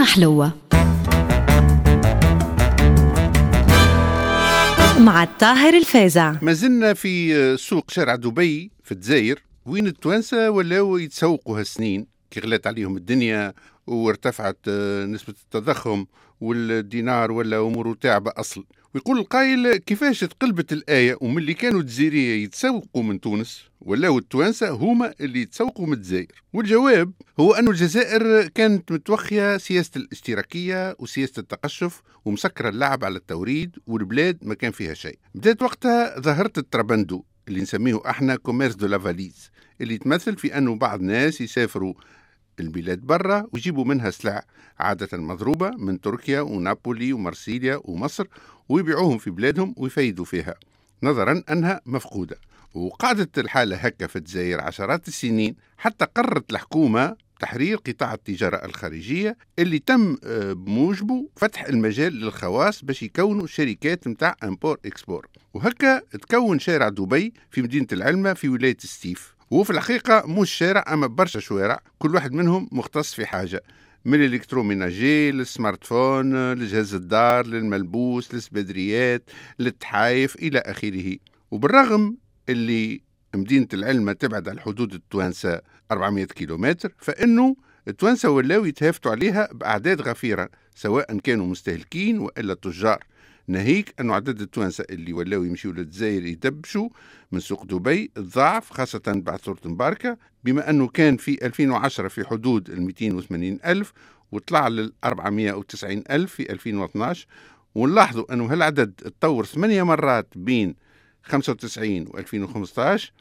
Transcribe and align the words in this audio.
كليمة 0.00 0.04
حلوة. 0.04 0.52
مع 5.00 5.22
الطاهر 5.22 5.74
الفازع. 5.74 6.34
ما 6.42 6.52
زلنا 6.52 6.94
في 6.94 7.56
سوق 7.56 7.90
شارع 7.90 8.14
دبي 8.14 8.70
في 8.84 8.92
الجزائر 8.92 9.42
وين 9.66 9.86
التوانسة 9.86 10.50
ولاو 10.50 10.96
يتسوقوا 10.96 11.58
هالسنين 11.58 12.06
كي 12.30 12.40
غلات 12.40 12.66
عليهم 12.66 12.96
الدنيا 12.96 13.52
وارتفعت 13.86 14.58
آه، 14.68 15.04
نسبة 15.04 15.34
التضخم 15.44 16.06
والدينار 16.40 17.32
ولا 17.32 17.58
أموره 17.58 17.96
تعبة 18.00 18.32
أصل 18.36 18.64
ويقول 18.94 19.18
القائل 19.18 19.76
كيفاش 19.76 20.20
تقلبت 20.20 20.72
الآية 20.72 21.16
ومن 21.20 21.38
اللي 21.38 21.54
كانوا 21.54 21.80
الجزائرية 21.80 22.44
يتسوقوا 22.44 23.02
من 23.02 23.20
تونس؟ 23.20 23.64
ولاو 23.80 24.18
التوانسة 24.18 24.70
هما 24.70 25.14
اللي 25.20 25.40
يتسوقوا 25.40 25.86
من 25.86 25.92
الجزائر. 25.92 26.42
والجواب 26.52 27.12
هو 27.40 27.52
أن 27.52 27.68
الجزائر 27.68 28.46
كانت 28.48 28.92
متوخية 28.92 29.56
سياسة 29.56 29.90
الاشتراكية 29.96 30.96
وسياسة 30.98 31.40
التقشف 31.40 32.02
ومسكرة 32.24 32.68
اللعب 32.68 33.04
على 33.04 33.16
التوريد 33.16 33.76
والبلاد 33.86 34.38
ما 34.42 34.54
كان 34.54 34.72
فيها 34.72 34.94
شيء. 34.94 35.18
بدأت 35.34 35.62
وقتها 35.62 36.20
ظاهرة 36.20 36.52
التربندو 36.58 37.24
اللي 37.48 37.60
نسميه 37.60 38.00
إحنا 38.06 38.36
commerce 38.36 38.74
de 38.74 38.86
la 38.86 39.02
valise 39.02 39.50
اللي 39.80 39.98
تمثل 39.98 40.36
في 40.36 40.58
أنه 40.58 40.74
بعض 40.74 41.00
الناس 41.00 41.40
يسافروا 41.40 41.94
البلاد 42.60 42.98
برا 42.98 43.46
ويجيبوا 43.52 43.84
منها 43.84 44.10
سلع 44.10 44.44
عادة 44.78 45.18
مضروبة 45.18 45.70
من 45.70 46.00
تركيا 46.00 46.40
ونابولي 46.40 47.12
ومرسيليا 47.12 47.80
ومصر 47.84 48.26
ويبيعوهم 48.68 49.18
في 49.18 49.30
بلادهم 49.30 49.74
ويفيدوا 49.76 50.24
فيها. 50.24 50.54
نظرا 51.02 51.42
أنها 51.50 51.80
مفقودة. 51.86 52.36
وقعدت 52.74 53.38
الحالة 53.38 53.76
هكا 53.76 54.06
في 54.06 54.16
الجزائر 54.16 54.60
عشرات 54.60 55.08
السنين 55.08 55.56
حتى 55.78 56.04
قررت 56.04 56.52
الحكومة 56.52 57.16
تحرير 57.40 57.76
قطاع 57.76 58.14
التجارة 58.14 58.64
الخارجية 58.64 59.36
اللي 59.58 59.78
تم 59.78 60.16
آه، 60.24 60.52
بموجبه 60.52 61.28
فتح 61.36 61.64
المجال 61.64 62.12
للخواص 62.12 62.84
باش 62.84 63.02
يكونوا 63.02 63.46
شركات 63.46 64.08
متاع 64.08 64.36
import 64.44 64.78
export 64.84 65.26
وهكا 65.54 65.98
تكون 65.98 66.58
شارع 66.58 66.88
دبي 66.88 67.32
في 67.50 67.62
مدينة 67.62 67.86
العلمة 67.92 68.32
في 68.32 68.48
ولاية 68.48 68.76
سطيف. 68.78 69.34
وهو 69.50 69.62
في 69.64 69.70
الحقيقة 69.70 70.26
مش 70.26 70.50
شارع 70.50 70.84
أما 70.88 71.06
برشا 71.06 71.40
شوارع 71.40 71.80
كل 71.98 72.14
واحد 72.14 72.32
منهم 72.32 72.68
مختص 72.72 73.14
في 73.14 73.26
حاجة 73.26 73.62
من 74.04 74.24
ال 74.24 74.30
électroménager 74.30 75.17
لل 75.17 75.30
smartphone 75.30 76.52
لجهاز 76.52 76.94
الدار 76.94 77.46
للملبوس 77.46 78.34
للسبدريات 78.34 79.30
للتحايف 79.58 80.36
إلى 80.36 80.58
آخره. 80.58 81.16
وبالرغم 81.50 82.16
اللي 82.48 83.00
مدينة 83.34 83.66
العلمة 83.74 84.12
تبعد 84.12 84.48
عن 84.48 84.60
حدود 84.60 84.94
التوانسة 84.94 85.60
400 85.92 86.24
كيلومتر 86.24 86.92
فإنه 86.98 87.56
التوانسة 87.88 88.30
ولاو 88.30 88.64
يتهافتوا 88.64 89.10
عليها 89.10 89.48
بأعداد 89.52 90.00
غفيرة 90.00 90.48
سواء 90.74 91.18
كانوا 91.18 91.46
مستهلكين 91.46 92.18
وإلا 92.18 92.54
تجار. 92.54 93.04
ناهيك 93.50 93.94
أنه 94.00 94.14
عدد 94.14 94.40
التوانسة 94.40 94.84
اللي 94.90 95.12
ولاو 95.12 95.44
يمشيوا 95.44 95.72
للجزائر 95.72 96.26
يدبشوا 96.26 96.88
من 97.32 97.40
سوق 97.40 97.64
دبي 97.64 98.10
تضاعف 98.14 98.70
خاصة 98.70 99.02
بعد 99.06 99.38
ثورة 99.38 99.60
مباركة 99.64 100.18
بما 100.44 100.70
أنه 100.70 100.88
كان 100.88 101.16
في 101.16 101.46
2010 101.46 102.08
في 102.08 102.24
حدود 102.24 102.70
ال 102.70 102.82
280 102.82 103.58
ألف 103.66 103.92
وطلع 104.32 104.68
لل 104.68 104.92
490 105.04 106.02
ألف 106.10 106.34
في 106.34 106.52
2012 106.52 107.26
ونلاحظوا 107.74 108.32
أنه 108.32 108.52
هالعدد 108.52 108.92
تطور 108.92 109.44
ثمانية 109.44 109.82
مرات 109.82 110.28
بين 110.36 110.74
95 111.22 112.06
و 112.08 112.18
2015 112.18 113.12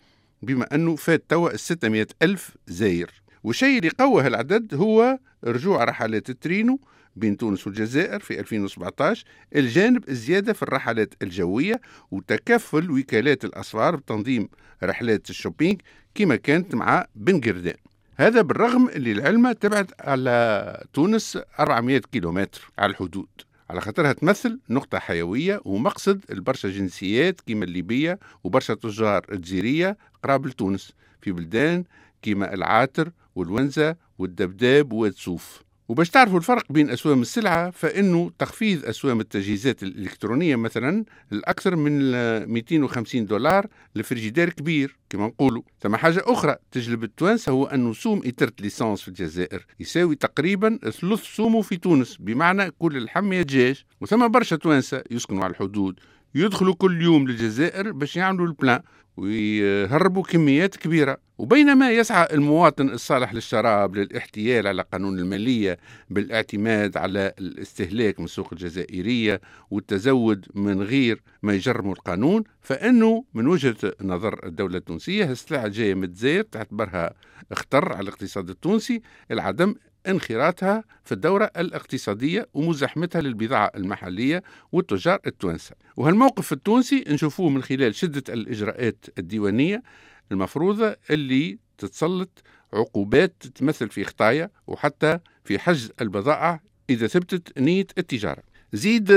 بما 0.41 0.75
أنه 0.75 0.95
فات 0.95 1.23
توا 1.29 1.57
600 1.57 2.07
ألف 2.21 2.57
زاير 2.67 3.11
والشيء 3.43 3.77
اللي 3.77 3.89
قوى 3.99 4.23
هالعدد 4.23 4.75
هو 4.75 5.19
رجوع 5.43 5.83
رحلات 5.83 6.29
الترينو 6.29 6.79
بين 7.19 7.37
تونس 7.37 7.67
والجزائر 7.67 8.19
في 8.19 8.39
2017 8.39 9.25
لجانب 9.55 10.09
الزيادة 10.09 10.53
في 10.53 10.63
الرحلات 10.63 11.13
الجوية 11.21 11.81
وتكفل 12.11 12.91
وكالات 12.91 13.45
الأسفار 13.45 13.95
بتنظيم 13.95 14.49
رحلات 14.83 15.29
ال 15.29 15.35
shopping 15.35 15.81
كما 16.15 16.35
كانت 16.35 16.75
مع 16.75 17.05
بن 17.15 17.41
قردان. 17.41 17.77
هذا 18.15 18.41
بالرغم 18.41 18.89
اللي 18.89 19.11
العلمة 19.11 19.51
تبعد 19.51 19.91
على 19.99 20.83
تونس 20.93 21.37
400 21.59 21.97
كيلومتر 21.99 22.71
على 22.79 22.91
الحدود. 22.91 23.27
على 23.69 23.81
خاطرها 23.81 24.13
تمثل 24.13 24.59
نقطة 24.69 24.99
حيوية 24.99 25.61
ومقصد 25.65 26.21
البرشا 26.31 26.69
جنسيات 26.69 27.41
كيما 27.41 27.65
الليبية 27.65 28.19
وبرشا 28.43 28.73
تجار 28.73 29.25
الجزيرية 29.31 29.97
قراب 30.23 30.47
لتونس 30.47 30.93
في 31.21 31.31
بلدان 31.31 31.83
كيما 32.21 32.53
العاتر 32.53 33.11
والونزة 33.35 33.95
والدبداب 34.17 34.93
وتسوف 34.93 35.63
وباش 35.89 36.09
تعرفوا 36.09 36.37
الفرق 36.37 36.71
بين 36.71 36.89
أسوام 36.89 37.21
السلعة 37.21 37.69
فإنه 37.71 38.31
تخفيض 38.39 38.85
أسوام 38.85 39.19
التجهيزات 39.19 39.83
الإلكترونية 39.83 40.55
مثلا 40.55 41.05
الأكثر 41.31 41.75
من 41.75 42.11
250 42.45 43.25
دولار 43.25 43.67
لفريجيدير 43.95 44.49
كبير 44.49 44.97
كما 45.09 45.27
نقولوا. 45.27 45.61
ثم 45.81 45.95
حاجة 45.95 46.23
أخرى 46.25 46.55
تجلب 46.71 47.03
التوانسة 47.03 47.51
هو 47.51 47.65
أنه 47.65 47.93
سوم 47.93 48.21
إترة 48.25 48.51
ليسانس 48.59 49.01
في 49.01 49.07
الجزائر 49.07 49.65
يساوي 49.79 50.15
تقريبا 50.15 50.79
ثلث 50.83 51.23
سومه 51.23 51.61
في 51.61 51.77
تونس 51.77 52.17
بمعنى 52.19 52.71
كل 52.71 52.97
الحمية 52.97 53.41
دجاج 53.41 53.83
وثم 54.01 54.27
برشا 54.27 54.55
توانسة 54.55 55.03
يسكنوا 55.11 55.43
على 55.43 55.51
الحدود. 55.51 55.99
يدخلوا 56.35 56.75
كل 56.75 57.01
يوم 57.01 57.27
للجزائر 57.27 57.91
باش 57.91 58.15
يعملوا 58.15 58.47
البلان 58.47 58.81
ويهربوا 59.17 60.23
كميات 60.23 60.75
كبيرة. 60.75 61.17
وبينما 61.37 61.91
يسعى 61.91 62.27
المواطن 62.33 62.89
الصالح 62.89 63.33
للشراب 63.33 63.95
للاحتيال 63.95 64.67
على 64.67 64.85
قانون 64.93 65.19
المالية 65.19 65.77
بالاعتماد 66.09 66.97
على 66.97 67.33
الاستهلاك 67.39 68.19
من 68.19 68.25
السوق 68.25 68.49
الجزائرية 68.51 69.41
والتزود 69.71 70.45
من 70.55 70.81
غير 70.81 71.21
ما 71.43 71.53
يجرموا 71.53 71.93
القانون 71.93 72.43
فإنه 72.61 73.23
من 73.33 73.47
وجهة 73.47 73.75
نظر 74.01 74.45
الدولة 74.45 74.77
التونسية 74.77 75.31
السلعة 75.31 75.67
جاية 75.67 75.93
من 75.93 76.13
تعتبرها 76.51 77.13
اختر 77.51 77.93
على 77.93 78.01
الاقتصاد 78.01 78.49
التونسي 78.49 79.01
العدم 79.31 79.75
انخراطها 80.07 80.83
في 81.03 81.11
الدورة 81.11 81.51
الاقتصادية 81.57 82.47
ومزاحمتها 82.53 83.21
للبضاعة 83.21 83.71
المحلية 83.75 84.43
والتجار 84.71 85.19
التوانسة 85.27 85.75
وهالموقف 85.97 86.53
التونسي 86.53 87.03
نشوفوه 87.07 87.49
من 87.49 87.63
خلال 87.63 87.95
شدة 87.95 88.33
الإجراءات 88.33 89.05
الديوانية 89.17 89.83
المفروضة 90.31 90.95
اللي 91.09 91.57
تتسلط 91.77 92.43
عقوبات 92.73 93.33
تمثل 93.55 93.89
في 93.89 94.03
خطايا 94.03 94.49
وحتى 94.67 95.19
في 95.43 95.59
حجز 95.59 95.91
البضائع 96.01 96.61
إذا 96.89 97.07
ثبتت 97.07 97.59
نية 97.59 97.87
التجارة. 97.97 98.43
زيد 98.73 99.11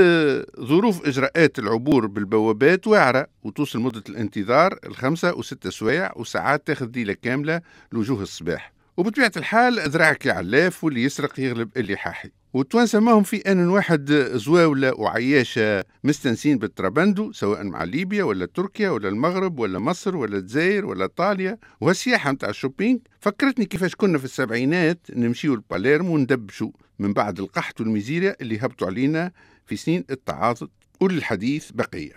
ظروف 0.59 1.07
إجراءات 1.07 1.59
العبور 1.59 2.07
بالبوابات 2.07 2.87
واعرة 2.87 3.27
وتوصل 3.43 3.79
مدة 3.79 4.03
الانتظار 4.09 4.79
الخمسة 4.85 5.33
وستة 5.33 5.69
سوايع 5.69 6.11
وساعات 6.15 6.67
تاخذ 6.67 6.89
ليلة 6.95 7.13
كاملة 7.13 7.61
لوجوه 7.91 8.21
الصباح. 8.21 8.73
وبطبيعة 8.97 9.31
الحال 9.37 9.79
ذراعك 9.79 10.27
علاف 10.27 10.83
واللي 10.83 11.03
يسرق 11.03 11.39
يغلب 11.39 11.69
اللي 11.77 11.97
يحاحي. 11.97 12.31
والتوانسة 12.53 12.99
ماهم 12.99 13.23
في 13.23 13.37
آن 13.37 13.69
واحد 13.69 14.11
زواولة 14.33 14.93
وعياشة 14.99 15.83
مستنسين 16.03 16.57
بالترابندو 16.57 17.31
سواء 17.31 17.63
مع 17.63 17.83
ليبيا 17.83 18.23
ولا 18.23 18.45
تركيا 18.45 18.89
ولا 18.89 19.09
المغرب 19.09 19.59
ولا 19.59 19.79
مصر 19.79 20.15
ولا 20.15 20.37
الجزائر 20.37 20.85
ولا 20.85 21.03
إيطاليا. 21.03 21.57
وهالسياحة 21.81 22.31
متاع 22.31 22.49
ال 22.49 22.55
shopping 22.55 22.99
فكرتني 23.19 23.65
كيفاش 23.65 23.95
كنا 23.95 24.17
في 24.17 24.25
السبعينات 24.25 25.07
نمشيو 25.15 25.55
لباليرمو 25.55 26.13
وندبشو 26.13 26.71
من 26.99 27.13
بعد 27.13 27.39
القحط 27.39 27.81
والميزيريا 27.81 28.35
اللي 28.41 28.59
هبطوا 28.61 28.87
علينا 28.87 29.31
في 29.65 29.75
سنين 29.75 30.05
التعاطف 30.09 30.67
وللحديث 31.01 31.71
بقية. 31.71 32.13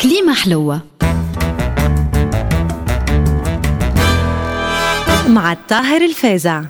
كليمة 0.00 0.34
حلوة. 0.34 0.97
مع 5.28 5.52
الطاهر 5.52 6.04
الفازع. 6.04 6.62